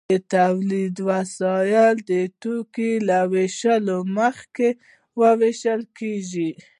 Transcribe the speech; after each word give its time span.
د 0.13 0.13
تولید 0.35 0.95
وسایل 1.09 1.95
د 2.11 2.13
توکو 2.41 2.89
له 3.07 3.19
ویشلو 3.33 3.97
مخکې 4.17 4.67
ویشل 5.19 5.81
کیږي. 5.97 6.49